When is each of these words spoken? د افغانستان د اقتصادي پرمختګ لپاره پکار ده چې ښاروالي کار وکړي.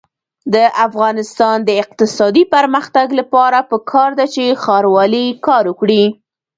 د 0.53 0.55
افغانستان 0.87 1.57
د 1.63 1.69
اقتصادي 1.83 2.43
پرمختګ 2.53 3.07
لپاره 3.19 3.59
پکار 3.71 4.09
ده 4.19 4.25
چې 4.33 4.43
ښاروالي 4.63 5.25
کار 5.47 5.63
وکړي. 5.67 6.03